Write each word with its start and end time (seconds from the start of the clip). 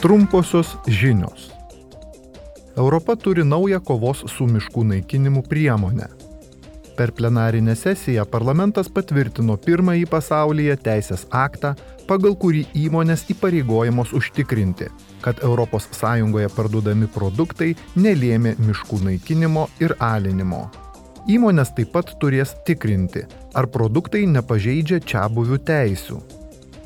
Trumposios 0.00 0.76
žinios. 0.86 1.50
Europa 2.76 3.16
turi 3.16 3.42
naują 3.44 3.80
kovos 3.84 4.22
su 4.32 4.46
miškų 4.48 4.84
naikinimu 4.92 5.42
priemonę. 5.44 6.06
Per 6.96 7.12
plenarinę 7.12 7.74
sesiją 7.76 8.24
parlamentas 8.24 8.88
patvirtino 8.88 9.58
pirmąjį 9.66 10.06
pasaulyje 10.08 10.78
teisės 10.86 11.26
aktą, 11.42 11.74
pagal 12.08 12.38
kurį 12.40 12.64
įmonės 12.86 13.26
įpareigojamos 13.36 14.16
užtikrinti, 14.16 14.88
kad 15.20 15.44
ES 15.44 16.02
parduodami 16.56 17.06
produktai 17.18 17.76
nelėmė 17.96 18.56
miškų 18.56 19.04
naikinimo 19.04 19.68
ir 19.80 19.96
alinimo. 20.00 20.70
Įmonės 21.28 21.76
taip 21.76 21.92
pat 21.92 22.16
turės 22.20 22.56
tikrinti, 22.64 23.26
ar 23.54 23.66
produktai 23.66 24.24
nepažeidžia 24.26 25.00
čia 25.04 25.28
buvių 25.28 25.58
teisių. 25.58 26.39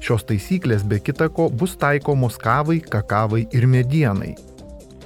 Šios 0.05 0.27
taisyklės 0.29 0.83
be 0.85 0.99
kitako 1.01 1.47
bus 1.49 1.79
taikomos 1.81 2.37
kavai, 2.41 2.81
kakavai 2.85 3.47
ir 3.57 3.65
medienai. 3.65 4.35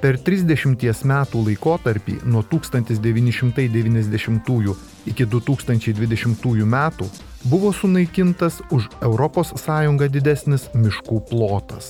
Per 0.02 0.18
30 0.26 1.06
metų 1.10 1.42
laikotarpį 1.46 2.16
nuo 2.26 2.42
1990 2.42 4.74
iki 5.10 5.24
2020 5.26 6.64
metų 6.74 7.06
buvo 7.50 7.70
sunaikintas 7.72 8.54
už 8.74 8.82
ES 9.02 9.62
didesnis 10.10 10.62
miškų 10.74 11.20
plotas. 11.30 11.86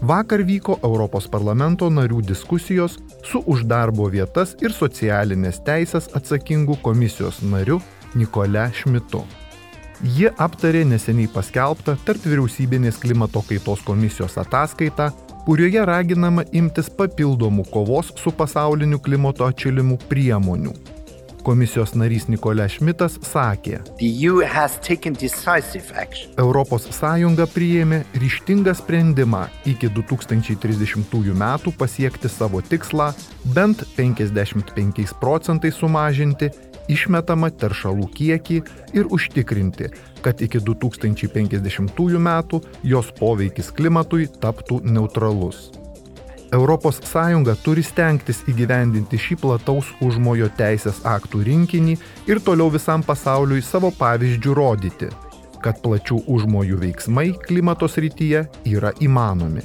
Vakar 0.00 0.40
vyko 0.48 0.78
Europos 0.84 1.28
parlamento 1.28 1.90
narių 1.92 2.22
diskusijos 2.24 2.96
su 3.24 3.42
už 3.44 3.64
darbo 3.68 4.08
vietas 4.08 4.56
ir 4.64 4.72
socialinės 4.72 5.60
teisės 5.60 6.08
atsakingu 6.16 6.76
komisijos 6.80 7.42
nariu 7.42 7.80
Nikole 8.14 8.72
Šmitu. 8.72 9.39
Ji 10.00 10.30
aptarė 10.40 10.80
neseniai 10.88 11.28
paskelbtą 11.28 11.92
tarp 12.06 12.22
vyriausybinės 12.24 12.96
klimato 13.02 13.42
kaitos 13.44 13.82
komisijos 13.84 14.38
ataskaitą, 14.40 15.10
kurioje 15.44 15.82
raginama 15.84 16.46
imtis 16.56 16.88
papildomų 16.96 17.66
kovos 17.68 18.08
su 18.16 18.32
pasauliniu 18.32 18.96
klimato 19.04 19.44
atšilimu 19.44 19.98
priemonių. 20.08 20.72
Komisijos 21.44 21.92
narys 21.96 22.26
Nikolė 22.32 22.66
Šmitas 22.72 23.18
sakė, 23.24 23.82
ES 26.40 27.52
priėmė 27.54 28.00
ryštingą 28.24 28.74
sprendimą 28.80 29.44
iki 29.68 29.92
2030 30.00 31.36
metų 31.44 31.72
pasiekti 31.76 32.28
savo 32.28 32.60
tikslą 32.64 33.12
bent 33.56 33.84
55 33.96 35.16
procentais 35.20 35.76
sumažinti 35.76 36.50
išmetamą 36.94 37.50
teršalų 37.60 38.08
kiekį 38.16 38.62
ir 38.98 39.10
užtikrinti, 39.10 39.90
kad 40.24 40.40
iki 40.44 40.60
2050 40.62 42.18
metų 42.28 42.62
jos 42.82 43.12
poveikis 43.18 43.70
klimatui 43.76 44.28
taptų 44.40 44.82
neutralus. 44.84 45.70
ES 46.50 47.62
turi 47.62 47.82
stengtis 47.82 48.42
įgyvendinti 48.50 49.18
šį 49.18 49.36
plataus 49.38 49.92
užmojo 50.02 50.48
teisės 50.58 50.98
aktų 51.06 51.44
rinkinį 51.46 51.96
ir 52.26 52.40
toliau 52.42 52.70
visam 52.74 53.02
pasauliui 53.06 53.62
savo 53.62 53.92
pavyzdžių 53.94 54.54
rodyti, 54.54 55.10
kad 55.62 55.78
plačių 55.84 56.24
užmojų 56.26 56.80
veiksmai 56.82 57.28
klimatos 57.46 57.96
rytyje 58.02 58.48
yra 58.66 58.90
įmanomi. 58.98 59.62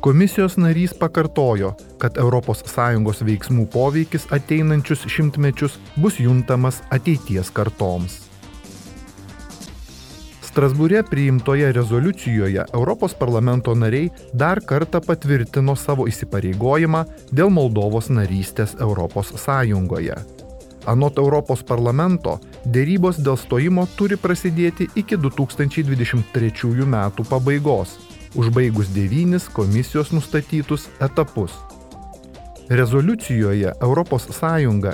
Komisijos 0.00 0.56
narys 0.56 0.92
pakartojo, 0.94 1.72
kad 1.98 2.18
ES 2.22 3.22
veiksmų 3.26 3.64
poveikis 3.72 4.28
ateinančius 4.30 5.00
šimtmečius 5.10 5.78
bus 5.96 6.20
juntamas 6.22 6.78
ateities 6.94 7.50
kartoms. 7.50 8.20
Strasbūre 10.46 11.02
priimtoje 11.02 11.72
rezoliucijoje 11.72 12.64
Europos 12.74 13.14
parlamento 13.14 13.74
nariai 13.74 14.10
dar 14.32 14.60
kartą 14.60 15.00
patvirtino 15.02 15.74
savo 15.76 16.06
įsipareigojimą 16.06 17.04
dėl 17.32 17.50
Moldovos 17.50 18.08
narystės 18.08 18.76
Sąjungoje. 19.34 20.14
Anot 20.86 21.18
Europos 21.18 21.62
parlamento, 21.62 22.38
dėrybos 22.64 23.18
dėl 23.18 23.36
stojimo 23.36 23.88
turi 23.96 24.16
prasidėti 24.16 24.86
iki 24.94 25.18
2023 25.18 26.86
metų 26.86 27.26
pabaigos 27.28 27.98
užbaigus 28.34 28.92
devynis 28.94 29.48
komisijos 29.52 30.12
nustatytus 30.12 30.88
etapus. 31.00 31.52
Rezoliucijoje 32.68 33.72
ES 33.80 34.42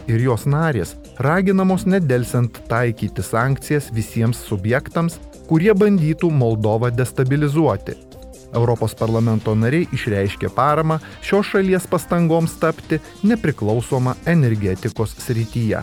ir 0.07 0.21
jos 0.21 0.47
narės 0.47 0.95
raginamos 1.19 1.87
nedelsiant 1.87 2.61
taikyti 2.69 3.23
sankcijas 3.23 3.91
visiems 3.93 4.39
subjektams, 4.47 5.19
kurie 5.49 5.75
bandytų 5.75 6.31
Moldovą 6.31 6.91
destabilizuoti. 6.95 7.97
Europos 8.55 8.95
parlamento 8.95 9.55
nariai 9.59 9.89
išreiškė 9.93 10.53
paramą 10.55 11.01
šios 11.23 11.51
šalies 11.51 11.91
pastangoms 11.91 12.55
tapti 12.63 13.01
nepriklausoma 13.27 14.15
energetikos 14.31 15.17
srityje. 15.19 15.83